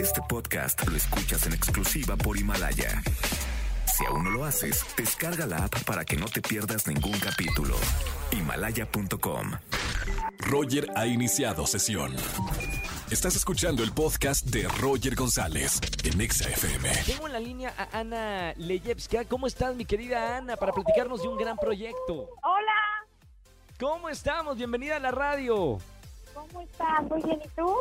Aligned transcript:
Este 0.00 0.20
podcast 0.28 0.86
lo 0.88 0.96
escuchas 0.96 1.46
en 1.46 1.54
exclusiva 1.54 2.16
por 2.16 2.36
Himalaya. 2.36 3.02
Si 3.86 4.04
aún 4.04 4.24
no 4.24 4.30
lo 4.30 4.44
haces, 4.44 4.84
descarga 4.96 5.46
la 5.46 5.64
app 5.64 5.82
para 5.84 6.04
que 6.04 6.16
no 6.16 6.26
te 6.26 6.42
pierdas 6.42 6.86
ningún 6.86 7.18
capítulo. 7.18 7.74
Himalaya.com. 8.30 9.52
Roger 10.38 10.88
ha 10.96 11.06
iniciado 11.06 11.66
sesión. 11.66 12.14
Estás 13.10 13.36
escuchando 13.36 13.82
el 13.82 13.92
podcast 13.92 14.44
de 14.46 14.68
Roger 14.80 15.14
González 15.14 15.80
en 16.04 16.20
Exa 16.20 16.48
FM. 16.50 16.90
Tengo 17.06 17.26
en 17.26 17.32
la 17.32 17.40
línea 17.40 17.74
a 17.78 18.00
Ana 18.00 18.52
Leyevska. 18.56 19.24
¿Cómo 19.24 19.46
estás, 19.46 19.74
mi 19.74 19.84
querida 19.84 20.36
Ana, 20.36 20.56
para 20.56 20.72
platicarnos 20.72 21.22
de 21.22 21.28
un 21.28 21.38
gran 21.38 21.56
proyecto? 21.56 22.28
Hola, 22.42 23.06
¿Cómo 23.78 24.08
estamos? 24.08 24.56
Bienvenida 24.56 24.96
a 24.96 25.00
la 25.00 25.10
radio. 25.10 25.78
¿cómo 26.34 26.60
estás? 26.62 27.02
Muy 27.08 27.22
bien, 27.22 27.40
¿y 27.44 27.48
tú? 27.48 27.76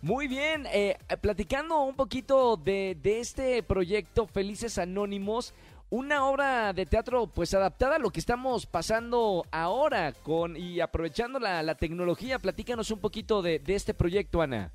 Muy 0.00 0.28
bien, 0.28 0.64
eh, 0.72 0.96
platicando 1.20 1.82
un 1.82 1.96
poquito 1.96 2.56
de, 2.56 2.96
de 3.02 3.18
este 3.18 3.62
proyecto 3.64 4.28
Felices 4.28 4.78
Anónimos, 4.78 5.54
una 5.90 6.26
obra 6.26 6.72
de 6.72 6.86
teatro 6.86 7.26
pues 7.26 7.52
adaptada 7.52 7.96
a 7.96 7.98
lo 7.98 8.10
que 8.10 8.20
estamos 8.20 8.66
pasando 8.66 9.44
ahora 9.50 10.12
con 10.22 10.56
y 10.56 10.80
aprovechando 10.80 11.40
la, 11.40 11.74
tecnología. 11.74 12.38
Platícanos 12.38 12.92
un 12.92 13.00
poquito 13.00 13.42
de, 13.42 13.58
de 13.58 13.74
este 13.74 13.92
proyecto, 13.92 14.40
Ana. 14.40 14.70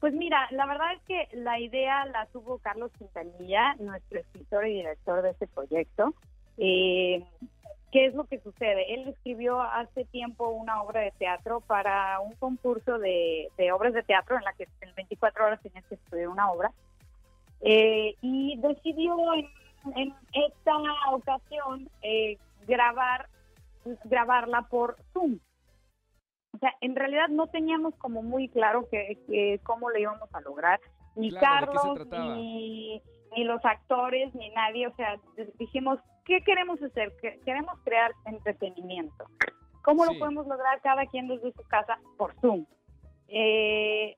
Pues 0.00 0.12
mira, 0.14 0.48
la 0.50 0.66
verdad 0.66 0.92
es 0.94 1.02
que 1.02 1.36
la 1.36 1.60
idea 1.60 2.04
la 2.06 2.26
tuvo 2.26 2.58
Carlos 2.58 2.90
Quintanilla, 2.98 3.74
nuestro 3.78 4.18
escritor 4.20 4.66
y 4.66 4.74
director 4.74 5.22
de 5.22 5.30
este 5.30 5.46
proyecto. 5.46 6.14
Eh, 6.56 7.24
¿Qué 7.90 8.06
es 8.06 8.14
lo 8.14 8.24
que 8.24 8.38
sucede? 8.40 8.94
Él 8.94 9.08
escribió 9.08 9.62
hace 9.62 10.04
tiempo 10.06 10.48
una 10.50 10.82
obra 10.82 11.00
de 11.00 11.12
teatro 11.12 11.60
para 11.60 12.20
un 12.20 12.34
concurso 12.34 12.98
de, 12.98 13.48
de 13.56 13.72
obras 13.72 13.94
de 13.94 14.02
teatro 14.02 14.36
en 14.36 14.44
la 14.44 14.52
que 14.52 14.68
en 14.82 14.94
24 14.94 15.46
horas 15.46 15.60
tenías 15.62 15.84
que 15.86 15.94
estudiar 15.94 16.28
una 16.28 16.50
obra. 16.50 16.70
Eh, 17.60 18.14
y 18.20 18.58
decidió 18.58 19.16
en, 19.34 19.48
en 19.96 20.14
esta 20.32 20.74
ocasión 21.12 21.88
eh, 22.02 22.36
grabar, 22.66 23.28
grabarla 24.04 24.62
por 24.62 24.96
Zoom. 25.12 25.38
O 26.54 26.58
sea, 26.58 26.74
en 26.80 26.94
realidad 26.94 27.28
no 27.28 27.46
teníamos 27.46 27.94
como 27.96 28.22
muy 28.22 28.48
claro 28.48 28.88
que, 28.90 29.18
que 29.26 29.60
cómo 29.62 29.90
lo 29.90 29.98
íbamos 29.98 30.28
a 30.34 30.40
lograr. 30.40 30.80
Ni 31.14 31.30
Claro, 31.30 31.66
¿de 31.66 31.72
qué 31.72 32.04
se 32.04 32.08
Carlos, 32.10 32.36
ni, 32.36 33.02
ni 33.36 33.44
los 33.44 33.64
actores, 33.64 34.34
ni 34.34 34.50
nadie. 34.50 34.86
O 34.86 34.94
sea, 34.96 35.16
dijimos, 35.58 35.98
¿qué 36.24 36.40
queremos 36.42 36.82
hacer? 36.82 37.12
Que- 37.20 37.38
Queremos 37.44 37.78
crear 37.84 38.12
entretenimiento. 38.26 39.24
¿Cómo 39.82 40.04
Sí. 40.04 40.12
lo 40.14 40.18
podemos 40.18 40.46
lograr 40.46 40.80
cada 40.82 41.06
quien 41.06 41.28
desde 41.28 41.52
su 41.52 41.62
casa? 41.68 41.98
Por 42.16 42.34
Zoom. 42.40 42.66
Eh, 43.28 44.16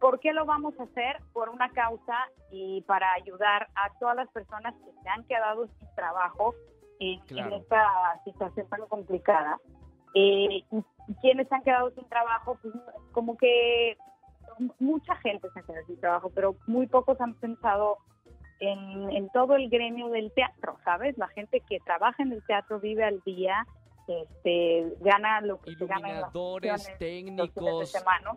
¿Por 0.00 0.18
qué 0.20 0.32
lo 0.32 0.44
vamos 0.44 0.78
a 0.80 0.84
hacer? 0.84 1.18
Por 1.32 1.48
una 1.48 1.70
causa 1.70 2.16
y 2.50 2.82
para 2.82 3.12
ayudar 3.14 3.68
a 3.74 3.90
todas 4.00 4.16
las 4.16 4.28
personas 4.30 4.74
que 4.74 4.90
se 5.02 5.08
han 5.08 5.24
quedado 5.24 5.66
sin 5.66 5.94
trabajo 5.94 6.54
en, 7.00 7.20
en 7.20 7.26
Claro. 7.26 7.56
esta 7.56 8.20
situación 8.24 8.68
tan 8.68 8.86
complicada. 8.88 9.58
Eh, 10.14 10.48
y 10.50 10.64
quienes 11.20 11.48
se 11.48 11.54
han 11.54 11.62
quedado 11.62 11.90
sin 11.90 12.08
trabajo, 12.08 12.58
pues 12.62 12.74
como 13.12 13.36
que 13.36 13.96
mucha 14.78 15.14
gente 15.16 15.48
se 15.52 15.60
ha 15.60 15.62
quedado 15.62 15.86
sin 15.86 16.00
trabajo, 16.00 16.30
pero 16.34 16.56
muy 16.66 16.86
pocos 16.86 17.20
han 17.20 17.34
pensado 17.34 17.98
en, 18.60 19.10
en 19.12 19.28
todo 19.30 19.56
el 19.56 19.68
gremio 19.68 20.08
del 20.08 20.32
teatro, 20.32 20.76
¿sabes? 20.84 21.16
La 21.18 21.28
gente 21.28 21.60
que 21.68 21.80
trabaja 21.80 22.22
en 22.22 22.32
el 22.32 22.42
teatro 22.44 22.80
vive 22.80 23.04
al 23.04 23.20
día, 23.24 23.66
este, 24.06 24.92
gana 25.00 25.40
lo 25.40 25.60
que 25.60 25.74
se 25.74 25.86
gana 25.86 26.10
en 26.10 26.20
las 26.20 26.32
fines 26.32 26.86
de 26.86 26.94
técnicos. 26.98 27.90
semana. 27.90 28.32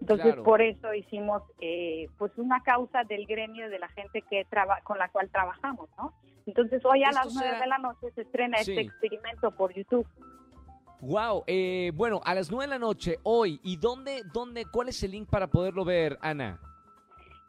Entonces, 0.00 0.26
Claro. 0.26 0.44
por 0.44 0.62
eso 0.62 0.94
hicimos 0.94 1.42
eh, 1.60 2.06
pues 2.18 2.30
una 2.38 2.62
causa 2.62 3.02
del 3.04 3.26
gremio 3.26 3.68
de 3.68 3.78
la 3.80 3.88
gente 3.88 4.22
que 4.22 4.44
traba 4.44 4.78
con 4.84 4.96
la 4.98 5.08
cual 5.08 5.28
trabajamos, 5.30 5.88
¿no? 5.98 6.12
Entonces, 6.46 6.82
hoy 6.84 7.02
a 7.02 7.08
Esto 7.10 7.24
las 7.24 7.34
nueve 7.34 7.48
será- 7.50 7.60
de 7.60 7.66
la 7.66 7.78
noche 7.78 8.10
se 8.14 8.22
estrena 8.22 8.58
Sí. 8.58 8.70
este 8.72 8.82
experimento 8.82 9.50
por 9.50 9.74
YouTube. 9.74 10.06
Wow, 11.00 11.44
eh, 11.46 11.92
bueno, 11.94 12.20
a 12.24 12.34
las 12.34 12.50
9 12.50 12.64
de 12.66 12.70
la 12.70 12.78
noche, 12.78 13.18
hoy, 13.22 13.60
¿y 13.62 13.76
dónde, 13.76 14.22
dónde, 14.32 14.64
cuál 14.66 14.88
es 14.88 15.02
el 15.02 15.12
link 15.12 15.28
para 15.30 15.46
poderlo 15.46 15.84
ver, 15.84 16.18
Ana? 16.20 16.58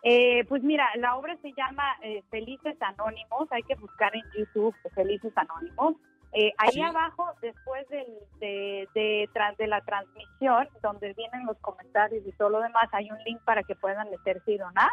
Eh, 0.03 0.45
pues 0.47 0.63
mira, 0.63 0.87
la 0.97 1.17
obra 1.17 1.35
se 1.41 1.51
llama 1.53 1.83
eh, 2.03 2.23
Felices 2.29 2.77
Anónimos, 2.81 3.51
hay 3.51 3.63
que 3.63 3.75
buscar 3.75 4.15
en 4.15 4.23
YouTube 4.37 4.75
Felices 4.95 5.33
Anónimos. 5.35 5.95
Eh, 6.31 6.53
ahí 6.59 6.73
Sí. 6.73 6.81
abajo, 6.81 7.25
después 7.41 7.89
del, 7.89 8.05
de, 8.39 8.87
de, 8.93 9.27
tras 9.33 9.57
de 9.57 9.65
la 9.65 9.81
transmisión, 9.81 10.69
donde 10.83 11.13
vienen 11.13 11.45
los 11.47 11.57
comentarios 11.57 12.23
y 12.25 12.31
todo 12.33 12.49
lo 12.49 12.59
demás, 12.61 12.87
hay 12.91 13.09
un 13.09 13.17
link 13.25 13.41
para 13.43 13.63
que 13.63 13.75
puedan 13.75 14.09
meterse 14.11 14.51
y 14.53 14.57
donar. 14.57 14.91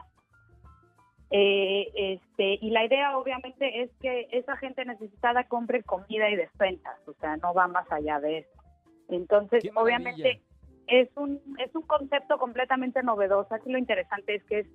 Eh, 1.31 1.91
este, 1.95 2.59
y 2.61 2.71
la 2.71 2.85
idea 2.85 3.19
obviamente 3.19 3.83
es 3.83 3.91
que 4.01 4.29
esa 4.31 4.57
gente 4.57 4.85
necesitada 4.85 5.45
compre 5.45 5.83
comida 5.83 6.31
y 6.31 6.37
despensas, 6.37 6.97
o 7.09 7.15
sea, 7.15 7.37
no 7.39 7.53
va 7.53 7.67
más 7.67 7.91
allá 7.91 8.21
de 8.21 8.39
eso. 8.39 8.63
Entonces, 9.09 9.65
obviamente, 9.75 10.41
es 10.87 11.09
un, 11.17 11.41
es 11.59 11.75
un 11.75 11.83
concepto 11.83 12.39
completamente 12.39 13.03
novedoso. 13.03 13.55
Aquí 13.55 13.71
lo 13.71 13.79
interesante 13.79 14.37
es 14.37 14.45
que 14.45 14.61
es 14.61 14.67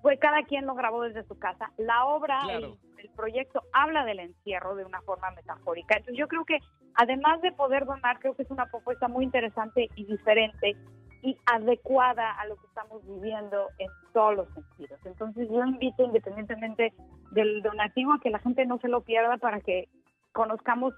pues 0.00 0.20
cada 0.20 0.44
quien 0.44 0.64
lo 0.64 0.76
grabó 0.76 1.02
desde 1.02 1.24
su 1.24 1.36
casa. 1.38 1.72
La 1.76 2.06
obra, 2.06 2.40
Claro. 2.44 2.76
el, 2.98 3.04
el 3.04 3.10
proyecto 3.10 3.62
habla 3.72 4.04
del 4.04 4.20
encierro 4.20 4.76
de 4.76 4.84
una 4.84 5.02
forma 5.02 5.30
metafórica. 5.32 5.96
Entonces 5.96 6.16
yo 6.18 6.28
creo 6.28 6.44
que 6.44 6.58
además 6.94 7.40
de 7.42 7.50
poder 7.50 7.84
donar, 7.84 8.20
creo 8.20 8.34
que 8.34 8.42
es 8.42 8.50
una 8.50 8.66
propuesta 8.66 9.08
muy 9.08 9.24
interesante 9.24 9.88
y 9.96 10.04
diferente 10.04 10.76
y 11.22 11.36
adecuada 11.46 12.32
a 12.38 12.46
lo 12.46 12.56
que 12.56 12.66
estamos 12.66 13.06
viviendo 13.06 13.68
en 13.78 13.88
todos 14.12 14.36
los 14.36 14.48
sentidos. 14.54 14.98
Entonces 15.04 15.48
yo 15.50 15.64
invito 15.64 16.04
independientemente 16.04 16.92
del 17.32 17.62
donativo 17.62 18.12
a 18.12 18.20
que 18.20 18.30
la 18.30 18.38
gente 18.38 18.64
no 18.66 18.78
se 18.78 18.88
lo 18.88 19.02
pierda 19.02 19.36
para 19.38 19.60
que 19.60 19.88
conozcamos 20.32 20.94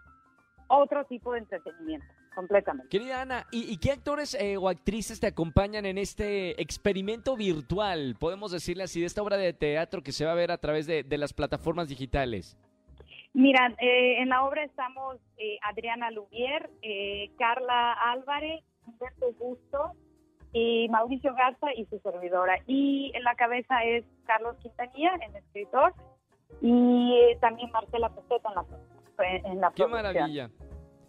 otro 0.68 1.04
tipo 1.04 1.32
de 1.32 1.40
entretenimiento 1.40 2.06
completamente. 2.34 2.88
Querida 2.90 3.22
Ana, 3.22 3.46
¿y, 3.50 3.72
y 3.72 3.78
qué 3.78 3.90
actores 3.90 4.34
eh, 4.34 4.56
o 4.56 4.68
actrices 4.68 5.18
te 5.18 5.26
acompañan 5.26 5.86
en 5.86 5.98
este 5.98 6.60
experimento 6.62 7.36
virtual, 7.36 8.16
podemos 8.18 8.52
decirle 8.52 8.84
así, 8.84 9.00
de 9.00 9.06
esta 9.06 9.22
obra 9.22 9.36
de 9.36 9.52
teatro 9.52 10.02
que 10.02 10.12
se 10.12 10.24
va 10.24 10.32
a 10.32 10.36
ver 10.36 10.52
a 10.52 10.58
través 10.58 10.86
de, 10.86 11.02
de 11.02 11.18
las 11.18 11.32
plataformas 11.32 11.88
digitales? 11.88 12.56
Mira, 13.34 13.74
eh, 13.80 14.20
en 14.22 14.28
la 14.30 14.44
obra 14.44 14.64
estamos 14.64 15.16
eh, 15.36 15.58
Adriana 15.62 16.10
Lubier, 16.10 16.70
eh, 16.82 17.30
Carla 17.38 17.92
Álvarez, 17.92 18.64
Humberto 18.86 19.32
Busto 19.32 19.92
y 20.52 20.88
Mauricio 20.88 21.34
Garza 21.34 21.72
y 21.74 21.84
su 21.86 21.98
servidora. 22.00 22.58
Y 22.66 23.12
en 23.14 23.22
la 23.24 23.34
cabeza 23.34 23.82
es 23.84 24.04
Carlos 24.26 24.56
Quintanilla, 24.62 25.12
el 25.28 25.36
escritor, 25.36 25.94
y 26.62 27.36
también 27.40 27.70
Marcela 27.70 28.08
Peseta 28.10 28.48
en 28.48 28.54
la, 28.54 29.50
en 29.50 29.60
la 29.60 29.70
¡Qué 29.70 29.84
producción. 29.84 29.90
maravilla! 29.90 30.50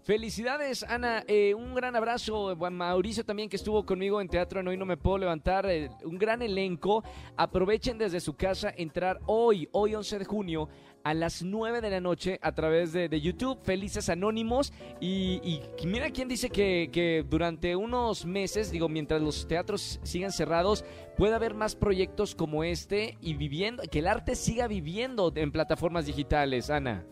Felicidades, 0.04 0.84
Ana. 0.84 1.24
Eh, 1.28 1.54
un 1.54 1.76
gran 1.76 1.96
abrazo. 1.96 2.56
Mauricio 2.56 3.24
también 3.24 3.50
que 3.50 3.58
estuvo 3.58 3.86
conmigo 3.86 4.22
en 4.22 4.28
Teatro 4.28 4.60
en 4.60 4.68
Hoy 4.68 4.78
No 4.78 4.86
Me 4.86 4.98
Puedo 4.98 5.20
Levantar. 5.20 5.70
eh, 5.70 5.90
un 6.04 6.18
gran 6.18 6.42
elenco. 6.42 7.04
Aprovechen 7.38 7.98
desde 7.98 8.20
su 8.20 8.36
casa 8.36 8.74
entrar 8.76 9.20
hoy, 9.28 9.68
hoy 9.72 9.94
11 9.94 10.20
de 10.20 10.26
junio, 10.26 10.70
a 11.04 11.14
las 11.14 11.44
9 11.44 11.82
de 11.82 11.90
la 11.92 12.00
noche 12.00 12.40
a 12.42 12.54
través 12.54 12.92
de, 12.92 13.08
de 13.08 13.22
YouTube. 13.22 13.60
Felices 13.62 14.10
Anónimos. 14.10 14.74
Y, 15.00 15.62
y 15.78 15.86
mira 15.86 16.10
quién 16.10 16.28
dice 16.28 16.50
que, 16.50 16.90
que 16.92 17.24
durante 17.30 17.76
unos 17.76 18.26
meses, 18.26 18.72
digo, 18.72 18.90
mientras 18.90 19.22
los 19.22 19.48
teatros 19.48 20.00
sigan 20.02 20.32
cerrados, 20.32 20.86
puede 21.18 21.36
haber 21.36 21.54
más 21.54 21.76
proyectos 21.76 22.34
como 22.34 22.64
este 22.64 23.18
y 23.22 23.36
viviendo, 23.36 23.84
que 23.84 24.00
el 24.00 24.08
arte 24.08 24.36
siga 24.36 24.68
viviendo 24.68 25.32
en 25.36 25.52
plataformas 25.52 26.06
digitales, 26.08 26.70
Ana. 26.70 27.06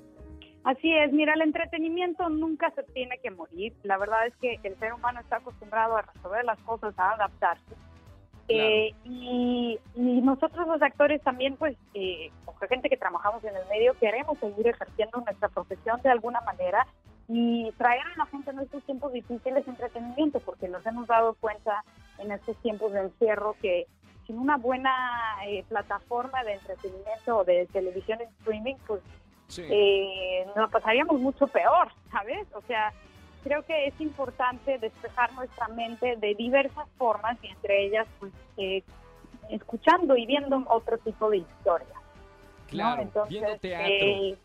Así 0.68 0.92
es, 0.92 1.14
mira, 1.14 1.34
el 1.34 1.44
entretenimiento 1.44 2.28
nunca 2.28 2.70
se 2.72 2.84
tiene 2.84 3.18
que 3.20 3.32
morir. 3.32 3.74
La 3.84 3.98
verdad 3.98 4.28
es 4.28 4.36
que 4.36 4.60
el 4.64 4.78
ser 4.80 4.92
humano 4.92 5.22
está 5.22 5.38
acostumbrado 5.38 5.96
a 5.96 6.02
resolver 6.02 6.44
las 6.44 6.60
cosas, 6.60 6.94
a 7.00 7.12
adaptarse. 7.12 7.74
Eh, 8.50 8.92
y, 9.06 9.80
y 9.96 10.22
nosotros 10.22 10.68
los 10.68 10.82
actores 10.82 11.22
también, 11.24 11.56
pues, 11.56 11.78
eh, 11.94 12.32
como 12.44 12.58
gente 12.68 12.90
que 12.90 12.98
trabajamos 12.98 13.42
en 13.46 13.56
el 13.56 13.66
medio, 13.70 13.94
queremos 13.98 14.38
seguir 14.40 14.68
ejerciendo 14.68 15.22
nuestra 15.22 15.48
profesión 15.48 16.02
de 16.02 16.10
alguna 16.10 16.42
manera 16.42 16.86
y 17.30 17.72
traer 17.78 18.02
a 18.02 18.18
la 18.18 18.26
gente 18.26 18.52
en 18.52 18.60
estos 18.60 18.84
tiempos 18.84 19.14
difíciles 19.14 19.66
entretenimiento, 19.66 20.42
porque 20.42 20.68
nos 20.68 20.86
hemos 20.86 21.08
dado 21.08 21.36
cuenta 21.36 21.86
en 22.18 22.30
estos 22.34 22.58
tiempos 22.58 22.92
de 22.92 23.04
encierro 23.04 23.56
que 23.62 23.88
sin 24.26 24.38
una 24.38 24.58
buena 24.58 24.92
eh, 25.48 25.64
plataforma 25.70 26.44
de 26.44 26.56
entretenimiento 26.56 27.38
o 27.38 27.46
de 27.46 27.68
televisión 27.68 28.20
en 28.20 28.28
streaming, 28.40 28.76
pues 28.86 29.02
Sí. 29.48 29.64
eh, 29.70 30.46
nos 30.56 30.70
pasaríamos 30.70 31.20
mucho 31.20 31.48
peor, 31.48 31.92
¿sabes? 32.12 32.48
O 32.54 32.62
sea, 32.64 32.92
creo 33.44 33.64
que 33.64 33.88
es 33.88 34.02
importante 34.02 34.78
despejar 34.78 35.32
nuestra 35.34 35.68
mente 35.70 36.16
de 36.18 36.36
diversas 36.36 36.88
formas 36.98 37.38
y 37.42 37.48
entre 37.48 37.86
ellas, 37.86 38.08
pues, 38.20 38.34
eh, 38.58 38.84
escuchando 39.50 40.18
y 40.18 40.26
viendo 40.26 40.64
otro 40.68 40.98
tipo 40.98 41.30
de 41.30 41.38
historias. 41.38 41.90
¿no? 41.94 42.68
Claro, 42.70 43.02
Entonces, 43.02 43.30
viendo 43.40 43.58
teatro. 43.60 43.86
eh, 43.88 44.38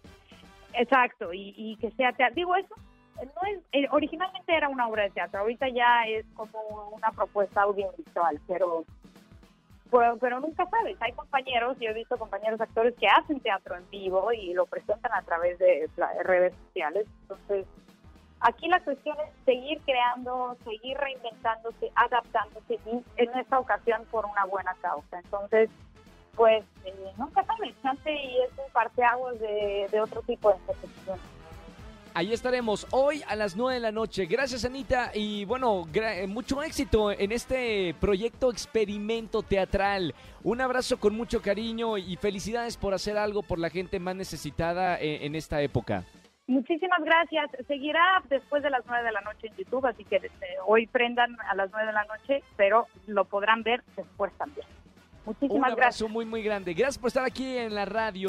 exacto, 0.75 1.32
y, 1.32 1.55
y 1.56 1.76
que 1.76 1.90
sea 1.93 2.12
teatro. 2.12 2.34
Digo, 2.37 2.55
eso 2.56 2.75
no 3.16 3.48
es, 3.50 3.60
eh, 3.72 3.88
originalmente 3.90 4.55
era 4.55 4.69
una 4.69 4.87
obra 4.88 5.05
de 5.05 5.10
teatro, 5.10 5.40
ahorita 5.40 5.69
ya 5.69 6.05
es 6.06 6.25
como 6.34 6.90
una 6.94 7.10
propuesta 7.10 7.62
audiovisual, 7.62 8.40
pero 8.46 8.84
pero, 10.21 10.41
nunca 10.41 10.67
sabes. 10.71 10.97
Hay 11.00 11.12
compañeros, 11.12 11.77
yo 11.79 11.91
he 11.91 11.94
visto 11.94 12.17
compañeros 12.17 12.61
actores 12.61 12.94
que 12.99 13.06
hacen 13.06 13.41
teatro 13.41 13.77
en 13.77 13.89
vivo 13.91 14.33
y 14.33 14.55
lo 14.55 14.67
presentan 14.67 15.12
a 15.12 15.23
través 15.23 15.59
de 15.59 15.89
redes 16.25 16.55
sociales. 16.67 17.06
Entonces, 17.23 17.67
aquí 18.41 18.69
la 18.69 18.81
cuestión 18.81 19.17
es 19.21 19.44
seguir 19.44 19.81
creando, 19.85 20.56
seguir 20.65 20.97
reinventándose, 20.97 21.93
adaptándose 21.94 22.79
y 22.87 23.05
en 23.17 23.39
esta 23.39 23.59
ocasión 23.59 24.05
por 24.11 24.25
una 24.25 24.47
buena 24.47 24.75
causa. 24.81 25.19
Entonces, 25.19 25.69
pues 26.37 26.65
eh, 26.87 27.12
nunca 27.19 27.44
sabes, 27.44 27.75
y 28.06 28.39
es 28.39 28.50
un 28.59 28.73
parteaguas 28.73 29.39
de, 29.39 30.00
otro 30.00 30.23
tipo 30.23 30.50
de 30.50 30.56
instituciones. 30.56 31.42
Ahí 32.14 32.32
estaremos 32.32 32.87
hoy 32.91 33.23
a 33.26 33.35
las 33.37 33.56
9 33.56 33.75
de 33.75 33.81
la 33.81 33.91
noche. 33.91 34.26
Gracias, 34.26 34.67
Anita. 34.67 35.12
Y 35.14 35.47
bueno, 35.47 35.87
eh, 35.94 36.26
mucho 36.26 36.62
éxito 36.62 37.11
en 37.11 37.32
este 37.32 37.94
proyecto 37.99 38.50
experimento 38.50 39.43
teatral. 39.43 40.14
Un 40.44 40.61
abrazo 40.61 41.00
con 41.00 41.17
mucho 41.17 41.41
cariño 41.41 41.97
y 41.97 42.17
felicidades 42.17 42.76
por 42.76 42.93
hacer 42.93 43.17
algo 43.17 43.43
por 43.43 43.59
la 43.59 43.70
gente 43.70 43.99
más 43.99 44.14
necesitada 44.14 45.00
eh, 45.00 45.25
en, 45.25 45.35
esta 45.35 45.62
época. 45.62 46.05
Muchísimas 46.47 47.03
gracias. 47.03 47.50
Seguirá 47.67 48.23
después 48.29 48.62
de 48.62 48.69
las 48.69 48.85
9 48.87 49.05
de 49.05 49.12
la 49.12 49.20
noche 49.23 49.47
en 49.47 49.56
YouTube, 49.56 49.87
así 49.87 50.05
que 50.05 50.20
desde 50.20 50.47
hoy 50.67 50.87
prendan 50.88 51.35
a 51.50 51.55
las 51.55 51.70
9 51.70 51.87
de 51.87 51.93
la 51.94 52.05
noche, 52.05 52.44
pero 52.56 52.88
lo 53.06 53.25
podrán 53.25 53.62
ver 53.62 53.82
después 53.97 54.32
también. 54.37 54.67
Muchísimas 55.25 55.56
Un 55.56 55.65
abrazo 55.65 56.08
muy, 56.11 56.26
muy 56.26 56.43
grande. 56.43 56.75
Gracias 56.75 56.99
por 56.99 57.08
estar 57.08 57.25
aquí 57.25 57.56
en 57.56 57.75
la 57.75 57.87
radio. 57.87 58.29